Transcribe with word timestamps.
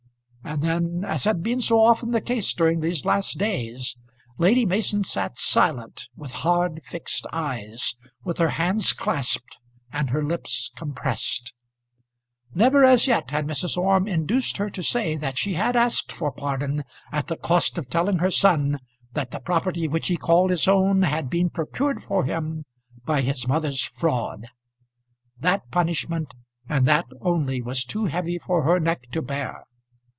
And 0.43 0.63
then, 0.63 1.05
as 1.07 1.23
had 1.23 1.43
been 1.43 1.61
so 1.61 1.79
often 1.79 2.11
the 2.11 2.19
case 2.19 2.53
during 2.53 2.81
these 2.81 3.05
last 3.05 3.37
days, 3.37 3.95
Lady 4.37 4.65
Mason 4.65 5.01
sat 5.03 5.37
silent, 5.37 6.09
with 6.17 6.31
hard, 6.31 6.81
fixed 6.83 7.25
eyes, 7.31 7.95
with 8.25 8.37
her 8.39 8.49
hands 8.49 8.91
clasped, 8.91 9.57
and 9.93 10.09
her 10.09 10.21
lips 10.21 10.69
compressed. 10.75 11.53
Never 12.53 12.83
as 12.83 13.07
yet 13.07 13.31
had 13.31 13.47
Mrs. 13.47 13.77
Orme 13.77 14.07
induced 14.09 14.57
her 14.57 14.69
to 14.71 14.83
say 14.83 15.15
that 15.15 15.37
she 15.37 15.53
had 15.53 15.77
asked 15.77 16.11
for 16.11 16.33
pardon 16.33 16.83
at 17.13 17.27
the 17.27 17.37
cost 17.37 17.77
of 17.77 17.87
telling 17.89 18.17
her 18.17 18.31
son 18.31 18.79
that 19.13 19.31
the 19.31 19.39
property 19.39 19.87
which 19.87 20.07
he 20.09 20.17
called 20.17 20.49
his 20.49 20.67
own 20.67 21.03
had 21.03 21.29
been 21.29 21.49
procured 21.49 22.03
for 22.03 22.25
him 22.25 22.65
by 23.05 23.21
his 23.21 23.47
mother's 23.47 23.83
fraud. 23.83 24.47
That 25.39 25.69
punishment, 25.71 26.33
and 26.67 26.85
that 26.87 27.05
only, 27.21 27.61
was 27.61 27.85
too 27.85 28.05
heavy 28.07 28.37
for 28.37 28.63
her 28.63 28.81
neck 28.81 29.03
to 29.13 29.21
bear. 29.21 29.63